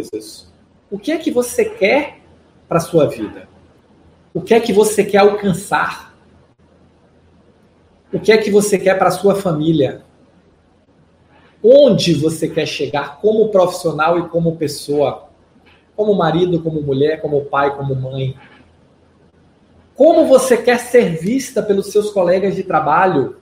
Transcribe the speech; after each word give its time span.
coisas. 0.00 0.50
O 0.90 0.98
que 0.98 1.12
é 1.12 1.18
que 1.18 1.30
você 1.30 1.64
quer 1.64 2.20
para 2.68 2.78
a 2.78 2.80
sua 2.80 3.06
vida? 3.06 3.48
O 4.32 4.40
que 4.40 4.54
é 4.54 4.60
que 4.60 4.72
você 4.72 5.04
quer 5.04 5.18
alcançar? 5.18 6.14
O 8.12 8.18
que 8.18 8.32
é 8.32 8.38
que 8.38 8.50
você 8.50 8.78
quer 8.78 8.98
para 8.98 9.08
a 9.08 9.12
sua 9.12 9.34
família? 9.34 10.04
Onde 11.62 12.14
você 12.14 12.48
quer 12.48 12.66
chegar 12.66 13.20
como 13.20 13.50
profissional 13.50 14.18
e 14.18 14.28
como 14.28 14.56
pessoa? 14.56 15.28
Como 15.94 16.14
marido, 16.14 16.62
como 16.62 16.80
mulher, 16.80 17.20
como 17.20 17.44
pai, 17.44 17.76
como 17.76 17.94
mãe? 17.94 18.34
Como 19.94 20.26
você 20.26 20.56
quer 20.56 20.78
ser 20.78 21.20
vista 21.20 21.62
pelos 21.62 21.92
seus 21.92 22.10
colegas 22.10 22.56
de 22.56 22.62
trabalho, 22.62 23.36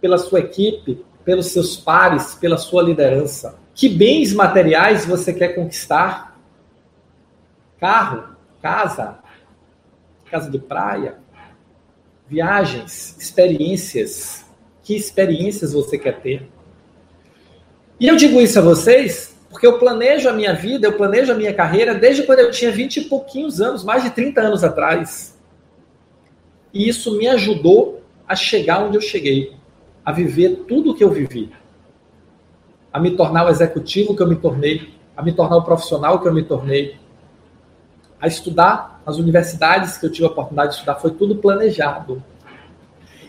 pela 0.00 0.16
sua 0.16 0.40
equipe, 0.40 1.04
pelos 1.24 1.46
seus 1.46 1.76
pares, 1.76 2.34
pela 2.34 2.56
sua 2.56 2.82
liderança? 2.82 3.63
Que 3.74 3.88
bens 3.88 4.32
materiais 4.32 5.04
você 5.04 5.32
quer 5.32 5.54
conquistar? 5.54 6.38
Carro, 7.80 8.36
casa, 8.62 9.18
casa 10.30 10.50
de 10.50 10.58
praia, 10.58 11.18
viagens, 12.28 13.16
experiências. 13.18 14.44
Que 14.82 14.94
experiências 14.94 15.72
você 15.72 15.98
quer 15.98 16.20
ter? 16.20 16.48
E 17.98 18.06
eu 18.06 18.16
digo 18.16 18.40
isso 18.40 18.58
a 18.58 18.62
vocês 18.62 19.34
porque 19.54 19.68
eu 19.68 19.78
planejo 19.78 20.28
a 20.28 20.32
minha 20.32 20.52
vida, 20.52 20.88
eu 20.88 20.96
planejo 20.96 21.30
a 21.30 21.36
minha 21.36 21.54
carreira 21.54 21.94
desde 21.94 22.24
quando 22.24 22.40
eu 22.40 22.50
tinha 22.50 22.72
20 22.72 22.96
e 22.96 23.04
pouquinhos 23.04 23.60
anos, 23.60 23.84
mais 23.84 24.02
de 24.02 24.10
30 24.10 24.40
anos 24.40 24.64
atrás. 24.64 25.38
E 26.72 26.88
isso 26.88 27.16
me 27.16 27.28
ajudou 27.28 28.02
a 28.26 28.34
chegar 28.34 28.84
onde 28.84 28.96
eu 28.96 29.00
cheguei, 29.00 29.52
a 30.04 30.10
viver 30.10 30.64
tudo 30.66 30.90
o 30.90 30.94
que 30.96 31.04
eu 31.04 31.10
vivi, 31.12 31.52
a 32.94 33.00
me 33.00 33.16
tornar 33.16 33.44
o 33.44 33.48
executivo 33.48 34.14
que 34.14 34.22
eu 34.22 34.28
me 34.28 34.36
tornei, 34.36 34.94
a 35.16 35.22
me 35.22 35.32
tornar 35.32 35.56
o 35.56 35.64
profissional 35.64 36.20
que 36.20 36.28
eu 36.28 36.32
me 36.32 36.44
tornei, 36.44 36.96
a 38.20 38.28
estudar 38.28 39.02
nas 39.04 39.16
universidades 39.16 39.98
que 39.98 40.06
eu 40.06 40.12
tive 40.12 40.28
a 40.28 40.30
oportunidade 40.30 40.70
de 40.70 40.74
estudar, 40.76 40.94
foi 40.94 41.10
tudo 41.10 41.34
planejado. 41.34 42.22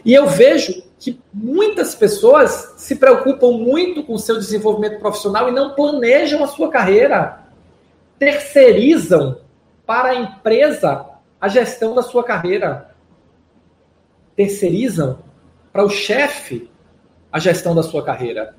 E 0.05 0.13
eu 0.13 0.27
vejo 0.27 0.83
que 0.99 1.19
muitas 1.33 1.95
pessoas 1.95 2.75
se 2.77 2.95
preocupam 2.97 3.53
muito 3.53 4.03
com 4.03 4.13
o 4.13 4.19
seu 4.19 4.37
desenvolvimento 4.37 4.99
profissional 4.99 5.49
e 5.49 5.51
não 5.51 5.73
planejam 5.73 6.43
a 6.43 6.47
sua 6.47 6.69
carreira. 6.69 7.43
Terceirizam 8.19 9.39
para 9.83 10.09
a 10.09 10.15
empresa 10.15 11.07
a 11.41 11.47
gestão 11.47 11.95
da 11.95 12.03
sua 12.03 12.23
carreira. 12.23 12.91
Terceirizam 14.35 15.17
para 15.73 15.83
o 15.83 15.89
chefe 15.89 16.69
a 17.31 17.39
gestão 17.39 17.73
da 17.73 17.81
sua 17.81 18.03
carreira. 18.03 18.55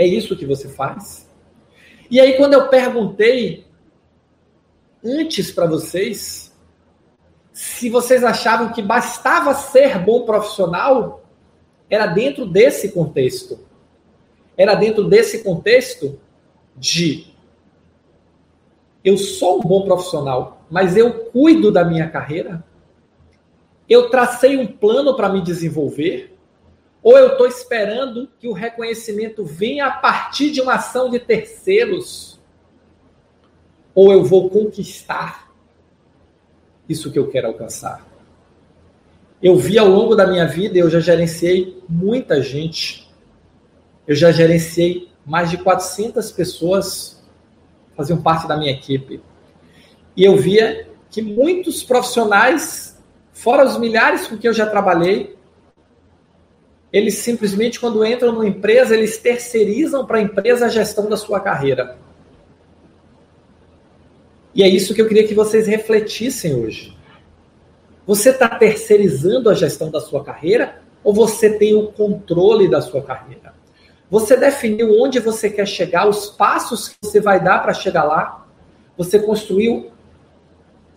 É 0.00 0.06
isso 0.06 0.34
que 0.34 0.46
você 0.46 0.66
faz? 0.66 1.28
E 2.10 2.18
aí, 2.18 2.38
quando 2.38 2.54
eu 2.54 2.68
perguntei 2.68 3.66
antes 5.04 5.50
para 5.50 5.66
vocês, 5.66 6.56
se 7.52 7.90
vocês 7.90 8.24
achavam 8.24 8.72
que 8.72 8.80
bastava 8.80 9.52
ser 9.52 9.98
bom 9.98 10.24
profissional, 10.24 11.22
era 11.90 12.06
dentro 12.06 12.46
desse 12.46 12.92
contexto. 12.92 13.60
Era 14.56 14.74
dentro 14.74 15.06
desse 15.06 15.44
contexto 15.44 16.18
de 16.74 17.34
eu 19.04 19.18
sou 19.18 19.58
um 19.58 19.68
bom 19.68 19.84
profissional, 19.84 20.62
mas 20.70 20.96
eu 20.96 21.26
cuido 21.26 21.70
da 21.70 21.84
minha 21.84 22.08
carreira? 22.08 22.64
Eu 23.86 24.08
tracei 24.08 24.56
um 24.56 24.66
plano 24.66 25.14
para 25.14 25.28
me 25.28 25.42
desenvolver? 25.42 26.39
Ou 27.02 27.16
eu 27.16 27.32
estou 27.32 27.46
esperando 27.46 28.28
que 28.38 28.46
o 28.46 28.52
reconhecimento 28.52 29.44
venha 29.44 29.86
a 29.86 29.90
partir 29.90 30.50
de 30.50 30.60
uma 30.60 30.74
ação 30.74 31.10
de 31.10 31.18
terceiros? 31.18 32.38
Ou 33.94 34.12
eu 34.12 34.24
vou 34.24 34.50
conquistar 34.50 35.50
isso 36.88 37.10
que 37.10 37.18
eu 37.18 37.28
quero 37.28 37.48
alcançar. 37.48 38.06
Eu 39.42 39.56
vi 39.56 39.78
ao 39.78 39.88
longo 39.88 40.14
da 40.14 40.26
minha 40.26 40.46
vida, 40.46 40.78
eu 40.78 40.90
já 40.90 41.00
gerenciei 41.00 41.82
muita 41.88 42.42
gente. 42.42 43.08
Eu 44.06 44.14
já 44.14 44.30
gerenciei 44.30 45.08
mais 45.24 45.50
de 45.50 45.56
400 45.58 46.30
pessoas 46.32 47.20
faziam 48.00 48.22
parte 48.22 48.48
da 48.48 48.56
minha 48.56 48.72
equipe. 48.72 49.22
E 50.16 50.24
eu 50.24 50.36
via 50.36 50.88
que 51.10 51.20
muitos 51.20 51.82
profissionais, 51.82 52.98
fora 53.32 53.64
os 53.64 53.78
milhares 53.78 54.26
com 54.26 54.38
que 54.38 54.48
eu 54.48 54.54
já 54.54 54.66
trabalhei, 54.66 55.36
eles 56.92 57.18
simplesmente, 57.18 57.78
quando 57.78 58.04
entram 58.04 58.32
numa 58.32 58.46
empresa, 58.46 58.96
eles 58.96 59.16
terceirizam 59.18 60.04
para 60.04 60.18
a 60.18 60.22
empresa 60.22 60.66
a 60.66 60.68
gestão 60.68 61.08
da 61.08 61.16
sua 61.16 61.38
carreira. 61.38 61.96
E 64.52 64.62
é 64.62 64.68
isso 64.68 64.92
que 64.94 65.00
eu 65.00 65.06
queria 65.06 65.26
que 65.26 65.34
vocês 65.34 65.66
refletissem 65.68 66.54
hoje. 66.54 66.96
Você 68.06 68.30
está 68.30 68.48
terceirizando 68.48 69.48
a 69.48 69.54
gestão 69.54 69.88
da 69.90 70.00
sua 70.00 70.24
carreira 70.24 70.82
ou 71.04 71.14
você 71.14 71.50
tem 71.50 71.74
o 71.74 71.92
controle 71.92 72.68
da 72.68 72.80
sua 72.80 73.02
carreira? 73.02 73.54
Você 74.10 74.36
definiu 74.36 75.00
onde 75.00 75.20
você 75.20 75.48
quer 75.48 75.66
chegar, 75.66 76.08
os 76.08 76.26
passos 76.26 76.88
que 76.88 76.96
você 77.00 77.20
vai 77.20 77.38
dar 77.38 77.62
para 77.62 77.72
chegar 77.72 78.02
lá? 78.02 78.44
Você 78.98 79.20
construiu 79.20 79.92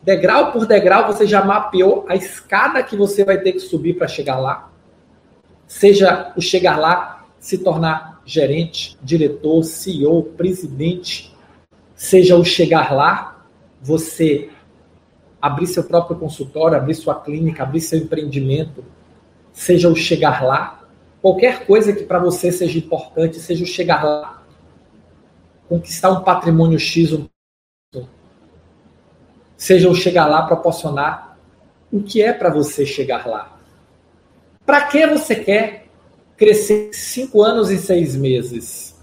degrau 0.02 0.52
por 0.52 0.66
degrau, 0.66 1.06
você 1.06 1.28
já 1.28 1.46
mapeou 1.46 2.04
a 2.10 2.16
escada 2.16 2.82
que 2.82 2.98
você 2.98 3.24
vai 3.24 3.38
ter 3.38 3.54
que 3.54 3.60
subir 3.60 3.94
para 3.94 4.08
chegar 4.08 4.40
lá? 4.40 4.73
Seja 5.68 6.34
o 6.36 6.42
chegar 6.42 6.78
lá 6.78 7.26
se 7.40 7.58
tornar 7.58 8.22
gerente, 8.26 8.98
diretor, 9.02 9.64
CEO, 9.64 10.24
presidente, 10.24 11.36
seja 11.96 12.38
o 12.38 12.46
chegar 12.46 12.94
lá 12.94 13.46
você 13.82 14.50
abrir 15.42 15.68
seu 15.68 15.84
próprio 15.84 16.18
consultório, 16.18 16.78
abrir 16.78 16.96
sua 16.96 17.20
clínica, 17.20 17.64
abrir 17.64 17.82
seu 17.82 18.00
empreendimento, 18.00 18.84
seja 19.52 19.90
o 19.90 19.96
chegar 19.96 20.42
lá, 20.42 20.88
qualquer 21.22 21.66
coisa 21.66 21.92
que 21.92 22.06
para 22.06 22.20
você 22.20 22.52
seja 22.52 22.78
importante, 22.78 23.40
seja 23.40 23.64
o 23.64 23.68
chegar 23.68 24.04
lá, 24.04 24.42
conquistar 25.68 26.12
um 26.12 26.24
patrimônio 26.24 26.80
X, 26.80 27.18
seja 29.58 29.90
o 29.90 29.96
chegar 29.96 30.28
lá 30.28 30.44
proporcionar 30.44 31.38
o 31.92 32.02
que 32.02 32.22
é 32.22 32.34
para 32.34 32.50
você 32.50 32.86
chegar 32.86 33.28
lá. 33.28 33.53
Para 34.66 34.86
que 34.88 35.06
você 35.08 35.36
quer 35.36 35.88
crescer 36.38 36.94
cinco 36.94 37.42
anos 37.42 37.70
e 37.70 37.78
seis 37.78 38.16
meses? 38.16 38.94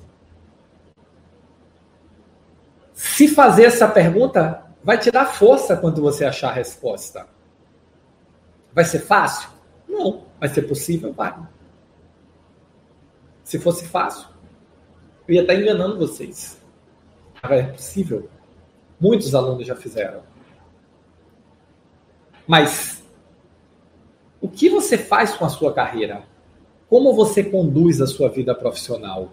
Se 2.94 3.28
fazer 3.28 3.64
essa 3.64 3.88
pergunta, 3.88 4.62
vai 4.82 4.98
te 4.98 5.10
dar 5.10 5.26
força 5.26 5.76
quando 5.76 6.00
você 6.00 6.24
achar 6.24 6.50
a 6.50 6.54
resposta. 6.54 7.26
Vai 8.72 8.84
ser 8.84 9.00
fácil? 9.00 9.50
Não. 9.88 10.24
Vai 10.38 10.48
ser 10.48 10.62
possível? 10.62 11.12
Vai. 11.12 11.34
Se 13.44 13.58
fosse 13.58 13.86
fácil, 13.86 14.28
eu 15.26 15.34
ia 15.34 15.42
estar 15.42 15.54
enganando 15.54 15.98
vocês. 15.98 16.60
É 17.42 17.62
possível. 17.64 18.28
Muitos 18.98 19.34
alunos 19.34 19.66
já 19.66 19.74
fizeram. 19.74 20.22
Mas 22.46 22.99
o 24.40 24.48
que 24.48 24.68
você 24.68 24.96
faz 24.96 25.34
com 25.34 25.44
a 25.44 25.48
sua 25.48 25.72
carreira? 25.72 26.24
Como 26.88 27.14
você 27.14 27.44
conduz 27.44 28.00
a 28.00 28.06
sua 28.06 28.28
vida 28.28 28.54
profissional? 28.54 29.32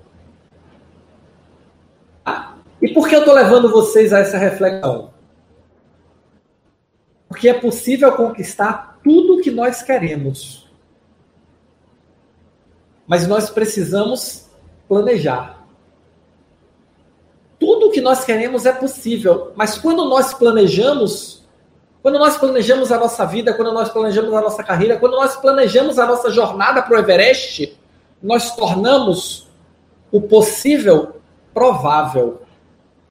Ah, 2.25 2.55
e 2.81 2.89
por 2.89 3.07
que 3.07 3.15
eu 3.15 3.19
estou 3.19 3.33
levando 3.33 3.71
vocês 3.71 4.11
a 4.11 4.19
essa 4.19 4.37
reflexão? 4.37 5.11
Porque 7.27 7.49
é 7.49 7.53
possível 7.53 8.11
conquistar 8.13 8.99
tudo 9.03 9.35
o 9.35 9.41
que 9.41 9.49
nós 9.49 9.81
queremos. 9.81 10.69
Mas 13.07 13.25
nós 13.25 13.49
precisamos 13.49 14.49
planejar. 14.87 15.65
Tudo 17.59 17.87
o 17.87 17.91
que 17.91 18.01
nós 18.01 18.23
queremos 18.23 18.65
é 18.65 18.71
possível, 18.71 19.51
mas 19.55 19.77
quando 19.77 20.05
nós 20.05 20.33
planejamos, 20.33 21.46
quando 22.07 22.19
nós 22.19 22.37
planejamos 22.37 22.89
a 22.89 22.97
nossa 22.97 23.25
vida, 23.25 23.53
quando 23.53 23.73
nós 23.73 23.89
planejamos 23.89 24.33
a 24.33 24.39
nossa 24.39 24.63
carreira, 24.63 24.95
quando 24.95 25.17
nós 25.17 25.35
planejamos 25.35 25.99
a 25.99 26.05
nossa 26.05 26.31
jornada 26.31 26.81
para 26.81 26.95
o 26.95 26.97
Everest, 26.97 27.77
nós 28.23 28.55
tornamos 28.55 29.45
o 30.09 30.21
possível 30.21 31.17
provável. 31.53 32.43